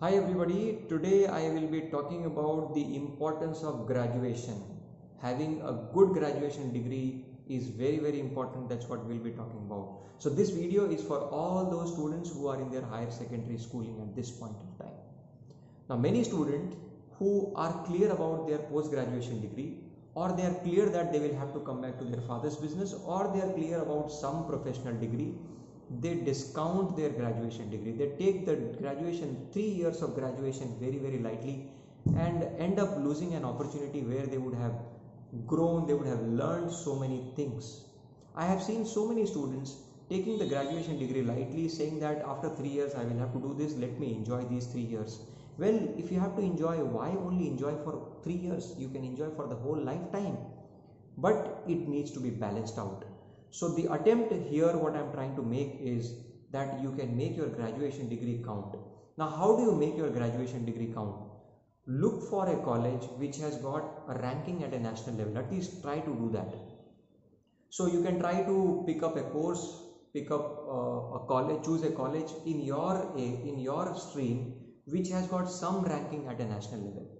[0.00, 4.62] Hi everybody, today I will be talking about the importance of graduation.
[5.20, 9.88] Having a good graduation degree is very very important that's what we'll be talking about.
[10.18, 13.98] So this video is for all those students who are in their higher secondary schooling
[14.00, 14.94] at this point of time.
[15.90, 16.76] Now many students
[17.18, 19.78] who are clear about their post graduation degree
[20.14, 22.94] or they are clear that they will have to come back to their father's business
[23.04, 25.34] or they are clear about some professional degree
[25.90, 27.92] they discount their graduation degree.
[27.92, 31.70] They take the graduation 3 years of graduation very very lightly
[32.14, 34.74] and end up losing an opportunity where they would have
[35.46, 37.80] grown they would have learned so many things.
[38.36, 39.76] I have seen so many students
[40.10, 43.54] taking the graduation degree lightly saying that after 3 years i will have to do
[43.62, 45.20] this let me enjoy these 3 years.
[45.58, 48.74] Well if you have to enjoy why only enjoy for 3 years?
[48.78, 50.36] You can enjoy for the whole lifetime.
[51.16, 53.04] But it needs to be balanced out
[53.50, 56.14] so the attempt here what I'm trying to make is
[56.50, 58.76] that you can make your graduation degree count.
[59.16, 61.16] Now how do you make your graduation degree count?
[61.86, 65.38] Look for a college which has got a ranking at a national level.
[65.38, 66.54] At least try to do that.
[67.70, 71.82] So you can try to pick up a course, pick up uh, a college, choose
[71.82, 76.80] a college in your in your stream which has got some ranking at a national
[76.80, 77.17] level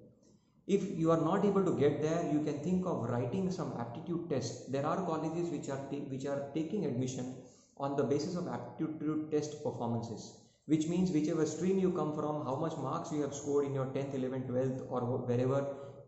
[0.76, 4.28] if you are not able to get there you can think of writing some aptitude
[4.28, 4.70] test.
[4.70, 5.78] There are colleges which are
[6.12, 7.36] which are taking admission
[7.78, 10.26] on the basis of aptitude test performances
[10.66, 13.86] which means whichever stream you come from how much marks you have scored in your
[13.86, 15.60] 10th 11th 12th or wherever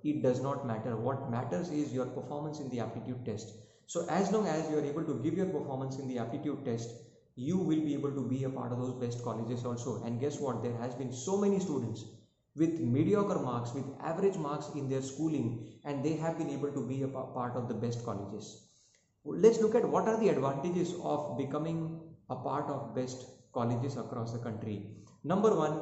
[0.05, 0.97] it does not matter.
[0.97, 3.55] What matters is your performance in the aptitude test.
[3.87, 6.91] So as long as you are able to give your performance in the aptitude test
[7.35, 10.03] you will be able to be a part of those best colleges also.
[10.05, 10.63] And guess what?
[10.63, 12.05] There has been so many students
[12.61, 15.47] with mediocre marks, with average marks in their schooling,
[15.85, 18.49] and they have been able to be a part of the best colleges.
[19.25, 24.33] Let's look at what are the advantages of becoming a part of best colleges across
[24.33, 24.77] the country.
[25.25, 25.81] Number one,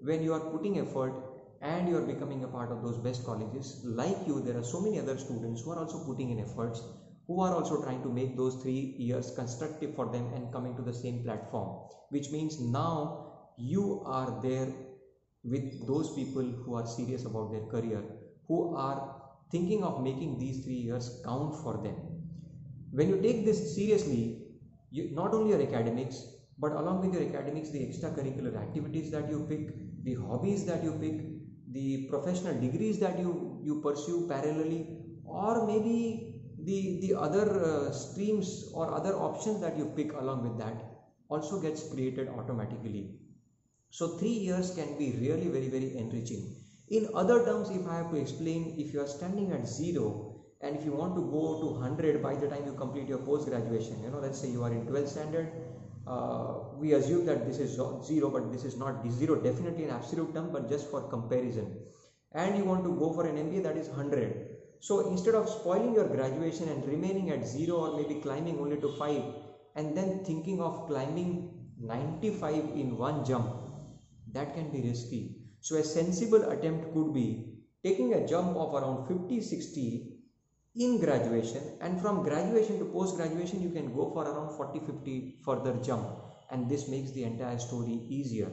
[0.00, 1.14] when you are putting effort
[1.62, 4.80] and you are becoming a part of those best colleges, like you, there are so
[4.80, 6.82] many other students who are also putting in efforts,
[7.26, 10.82] who are also trying to make those three years constructive for them and coming to
[10.82, 14.72] the same platform, which means now you are there
[15.44, 18.02] with those people who are serious about their career,
[18.46, 19.16] who are
[19.50, 21.96] thinking of making these three years count for them.
[22.92, 24.42] When you take this seriously,
[24.90, 26.24] you, not only your academics,
[26.58, 30.92] but along with your academics, the extracurricular activities that you pick, the hobbies that you
[31.00, 36.34] pick, the professional degrees that you, you pursue parallelly, or maybe
[36.64, 40.74] the, the other uh, streams or other options that you pick along with that
[41.28, 43.14] also gets created automatically
[43.90, 46.56] so three years can be really very, very enriching.
[46.88, 50.76] In other terms, if I have to explain, if you are standing at zero and
[50.76, 54.02] if you want to go to 100 by the time you complete your post graduation,
[54.02, 55.52] you know, let's say you are in 12th standard,
[56.06, 57.74] uh, we assume that this is
[58.04, 61.76] zero, but this is not zero, definitely in absolute term, but just for comparison.
[62.32, 64.46] And you want to go for an MBA that is 100.
[64.80, 68.88] So instead of spoiling your graduation and remaining at zero or maybe climbing only to
[68.88, 69.22] 5
[69.76, 73.69] and then thinking of climbing 95 in one jump,
[74.32, 75.36] that can be risky.
[75.60, 80.16] So a sensible attempt could be taking a jump of around 50 60
[80.76, 85.38] in graduation and from graduation to post graduation you can go for around 40 50
[85.44, 86.06] further jump
[86.50, 88.50] and this makes the entire story easier.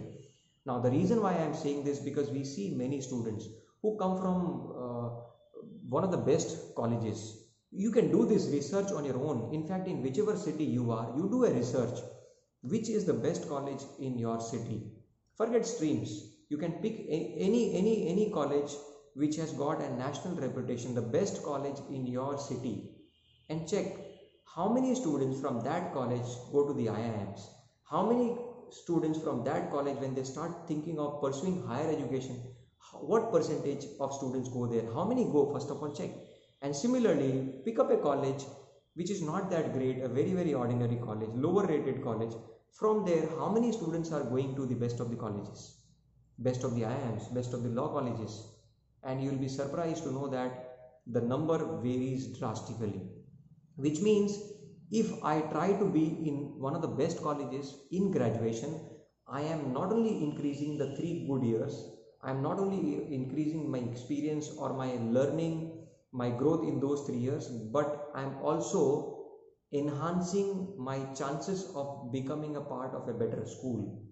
[0.66, 3.46] Now the reason why I am saying this because we see many students
[3.82, 5.10] who come from uh,
[5.90, 7.44] one of the best colleges.
[7.72, 9.54] You can do this research on your own.
[9.54, 12.00] In fact, in whichever city you are, you do a research.
[12.62, 14.97] Which is the best college in your city?
[15.38, 16.12] Forget streams.
[16.50, 18.72] You can pick any any any college
[19.14, 22.76] which has got a national reputation the best college in your city
[23.50, 23.86] and check
[24.56, 27.48] how many students from that college go to the IIMs
[27.92, 28.28] how many
[28.70, 32.40] students from that college when they start thinking of pursuing higher education
[33.02, 34.92] what percentage of students go there?
[34.94, 35.52] How many go?
[35.54, 36.12] First of all check.
[36.62, 38.44] And similarly pick up a college
[38.98, 42.36] which is not that great a very very ordinary college lower rated college
[42.80, 45.78] from there, how many students are going to the best of the colleges,
[46.38, 48.46] best of the IIMs, best of the law colleges?
[49.04, 50.78] And you will be surprised to know that
[51.08, 53.02] the number varies drastically.
[53.78, 54.38] Which means
[54.92, 58.80] if I try to be in one of the best colleges in graduation,
[59.28, 61.84] I am not only increasing the three good years,
[62.22, 65.77] I am not only increasing my experience or my learning,
[66.12, 69.26] my growth in those three years, but I am also
[69.74, 74.04] enhancing my chances of becoming a part of a better school.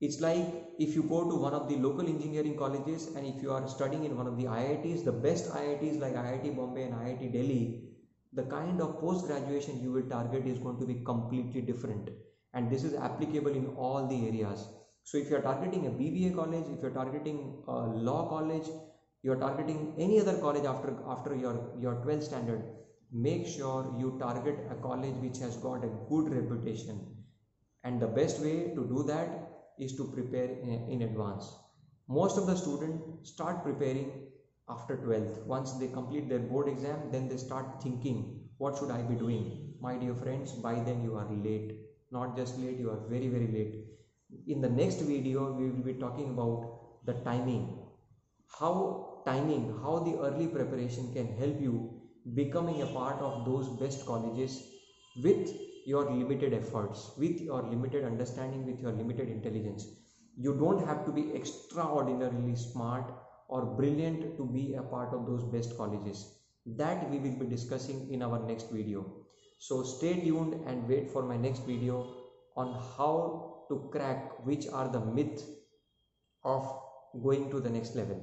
[0.00, 0.46] It's like
[0.78, 4.04] if you go to one of the local engineering colleges and if you are studying
[4.04, 7.90] in one of the IITs, the best IITs like IIT Bombay and IIT Delhi,
[8.32, 12.08] the kind of post graduation you will target is going to be completely different
[12.54, 14.68] and this is applicable in all the areas.
[15.10, 17.78] so if you are targeting a bba college if you're targeting a
[18.08, 18.68] law college
[19.22, 22.62] you're targeting any other college after after your your 12th standard.
[23.12, 27.00] Make sure you target a college which has got a good reputation.
[27.84, 31.52] And the best way to do that is to prepare in, in advance.
[32.08, 34.10] Most of the students start preparing
[34.68, 38.18] after 12th once they complete their board exam then they start thinking
[38.58, 39.44] what should i be doing?
[39.80, 41.76] My dear friends by then you are late.
[42.12, 43.74] Not just late you are very very late.
[44.46, 47.78] In the next video we will be talking about the timing.
[48.58, 52.00] How timing how the early preparation can help you
[52.34, 54.62] becoming a part of those best colleges
[55.22, 55.50] with
[55.86, 59.86] your limited efforts with your limited understanding with your limited intelligence.
[60.36, 63.12] You don't have to be extraordinarily smart
[63.48, 66.36] or brilliant to be a part of those best colleges.
[66.66, 69.04] That we will be discussing in our next video.
[69.58, 72.06] So stay tuned and wait for my next video
[72.56, 75.44] on how to crack which are the myth
[76.44, 76.62] of
[77.22, 78.18] going to the next level